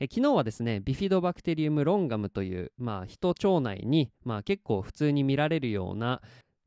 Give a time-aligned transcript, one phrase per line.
[0.00, 6.20] え昨日はですねビフィドバクテリウムロンガムという、まあ、人腸内に、まあ、結構普通に見られるような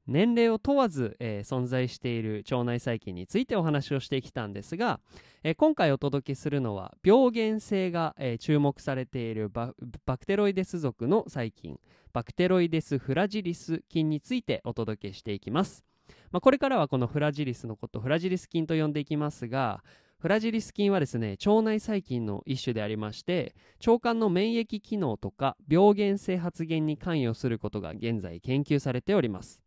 [0.07, 5.01] 年齢を問わず、えー、存在している腸内細菌についてお話をしてきたんですが、
[5.43, 9.73] えー、今回お届けするのは病原性が、えー、注目されているバ
[10.17, 11.77] クテロイデス属の細菌
[12.13, 15.83] バクテロイデス・フラジリス菌についてお届けしていきます、
[16.31, 19.83] まあ、これからはこのフラジリスのことフラジリス菌と呼んでいきますが
[20.19, 23.53] フラジリス菌はですね腸内細菌の一種でありまして
[23.85, 29.61] 腸管の免疫機能とか病原性発現に関与することが現在研究されております。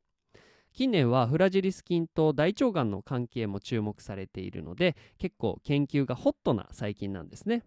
[0.73, 7.63] 近年はフラジリス菌と大腸がんの関係も注目されているので結構研究がホットな細菌なんですね。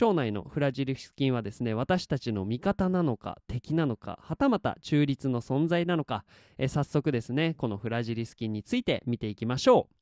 [0.00, 6.24] 腸内のフラジリス菌はですね私たちの味方なのか敵なのかはたまた中立の存在なのか
[6.58, 9.97] え早速ですねこのフラジリス菌について見ていきましょう。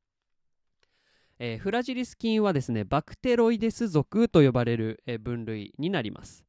[1.39, 6.45] えー、フラジリス菌はですねバクテロイデス属と呼ばれる、えー、分類になります。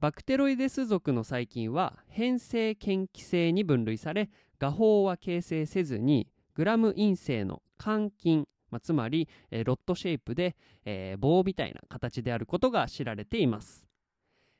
[0.00, 13.86] バクテロイデス属の細菌は変性嫌気性に分類され画法は形成せずにグラム陰性の肝菌、まあ、つまり、えー、ロットシェイプで、えー、棒みたいな形であることが知られています。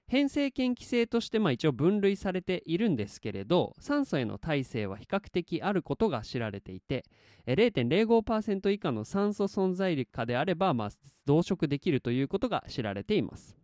[0.06, 7.04] 変性嫌気性としてまあ一応分類されているんですけれど酸素への耐性は比較的あることが知られていて
[7.46, 10.90] 0.05%以下の酸素存在下であればまあ
[11.26, 13.56] 増殖できるということが知られています。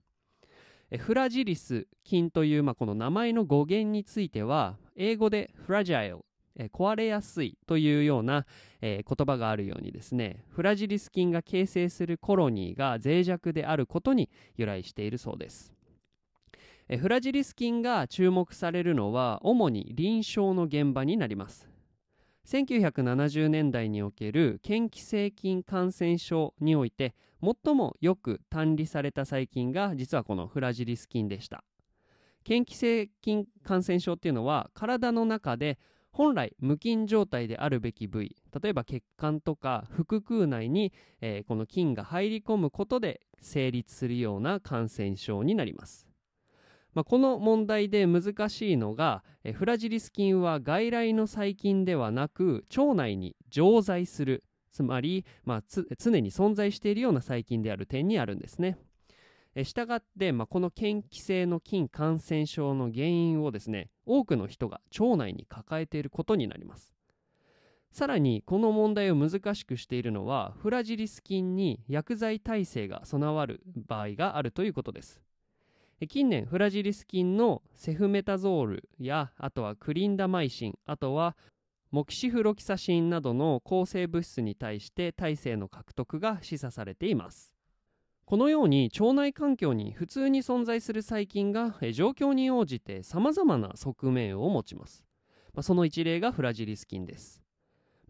[0.98, 6.24] フラジリス菌という、まあ、この名前の語源については英語でフラジャイル、
[6.68, 8.44] 壊れやすいというような、
[8.80, 15.72] えー、言葉があるようにですねフラジリス菌が形成するコロニーが脆弱であることに由来しているそうです、
[16.98, 21.68] フラジリス菌が注目されるのは主に臨床の現場になります。
[22.48, 31.62] 1970年代における嫌気性菌感染症において最もよく単理された細菌が実はこのフラジリス菌でした。
[32.44, 35.78] 嫌気性菌感染症っていうのは体の中で
[36.10, 46.09] 本来無菌状態であるべき部位例えば血管とか腹腔内に、えー、この菌が入り込むことで成立するような感染症になります、
[46.94, 54.44] まあ、この問題で難しいのが、え、フラジリス菌は外来の細菌ではなく腸内に常在する。
[54.70, 55.62] つまり、まあ、
[55.98, 58.78] 常に存在しているような細菌である点にあるんですね。
[59.64, 66.94] したがって、まあ、この嫌気性の菌感染症の原因をですね多くの人が腸内に抱えていることになります。
[67.90, 75.20] さらにこの問題を難しくしているのはフラジリス菌に薬剤耐性が備わる場合があるということです。
[76.08, 81.36] 近年フラジリス菌のセフメタゾールやあとはクリンダマイシンあとは
[81.90, 87.52] モキシフロキサシンなどの抗生物質に対して耐性の獲得が示唆されています。
[88.30, 95.04] このように腸内環境に普通に存在する細菌が状況に応じてさまざまな側面を持ちます、
[95.52, 97.42] まあ、その一例がフラジリス菌です、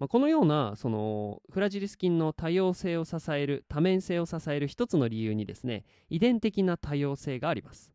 [0.00, 7.93] まあ、このようなそのフラジリス菌の多様性を支える多面性を支える一つの理由にですね遺伝的な多様性があります。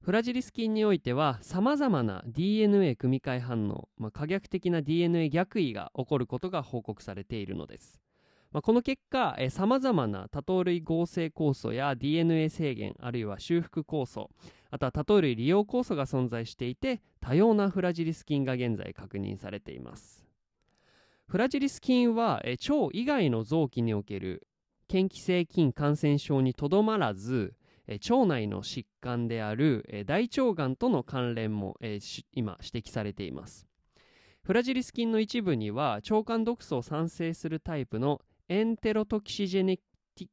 [0.00, 8.00] フラジリス菌においてはさまざまな DNA 組み換え反応、まあ、可逆的な DNA 逆位が起こることが報告されているのです。
[8.52, 14.30] まあ、この結果さまざまな多糖類合成酵素や DNA 制限あるいは修復酵素
[14.70, 20.23] あとは多糖類利用酵素が存在していて多様なフラジリス菌が現在確認されています。
[21.26, 22.56] フラジリス菌は腸
[22.92, 24.46] 以外の臓器における
[24.88, 27.54] 嫌気性菌感染症にとどまらず
[27.88, 31.76] 腸内の疾患である大腸がんとの関連も
[32.32, 33.66] 今指摘されています。
[34.42, 39.82] フラジリス菌の一部には腸管毒素を産生するタイプのエンテロトキシジェニック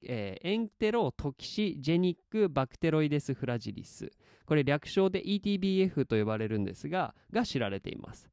[0.03, 4.11] えー、エンテロトキシジェニックバクテロイデスフラジリス。
[4.45, 8.29] これ略称で ETBF と呼ばれるんですがが知られています。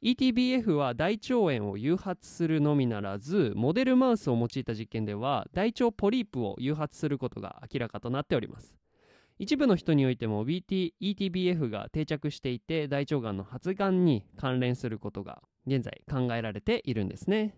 [0.00, 8.76] ETBF は大腸炎を誘発するのみならずモデルマウスを用いた実験では大腸ポリープを誘発することが明らかとなっております。
[9.40, 17.54] 一部の人においても ETBF が定着していて大腸がんの発がんに関連することが現在考えられているんですね。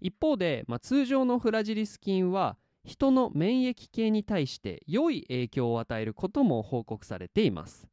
[0.00, 7.86] 一方で、まあ、通常のフラジリス菌は人の免疫系に対して良い影響を与えることも報告されています。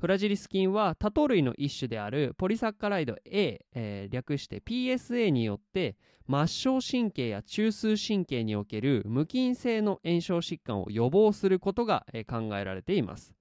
[0.00, 5.94] フラジリス菌は多糖類の一種であるポリサッカライド A、えー、略して PSA によって
[6.26, 13.34] 末梢神経や中枢神経における無菌性の炎症疾患を予防することが、えー、考えられています。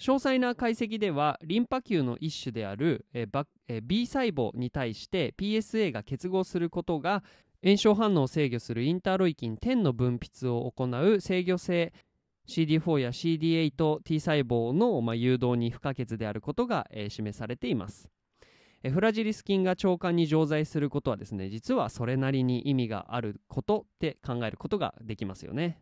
[0.00, 7.22] 詳細な解析ではリンパ球の一種である、えーえー、B 細胞に対して PSA が結合することが
[7.62, 11.92] 炎症反応を制御するインターロイキン10の分泌を行う制御性
[12.48, 18.10] CD4 や CD8T 細胞の、まあ、誘導に不可欠であることが、えー、示されています。
[18.82, 25.80] えフラジリス菌が腸管に常在することはですね実はそれなりに意味があることって考えることができますよね、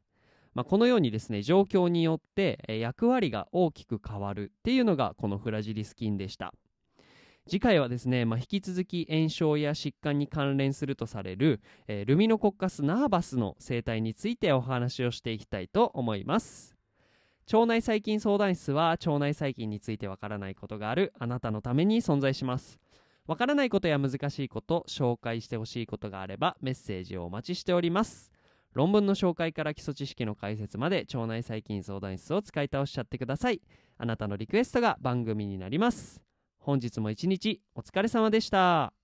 [0.55, 6.55] まあ、このようにですね状況によってえ役割が大きく変わるっていうのがこのフラジリス菌でした。
[7.49, 16.77] 次回はですね、まあ、引き続き炎症や疾患に関連するとされる、えー、ルミノコッカスナーバスの生態についてお話をしていきたいと思います。
[17.53, 22.81] 腸内細菌相談室は腸内細菌についてわからないことがあるあなたのために存在します。
[23.29, 28.33] わからないことや難しいこと紹介してほしいことがあればメッセージをお待ちしております。
[28.73, 33.63] 論文の紹介から基礎知識の解説まで腸内細菌相談室を使い倒しちゃってください。
[33.99, 36.21] あなたのリクエストが番組になります。
[36.67, 38.96] 本日も一日お疲れ様でした。